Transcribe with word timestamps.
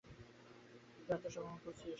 তুই 0.95 1.13
আত্মসমর্পণ 1.15 1.57
করছিস? 1.63 1.89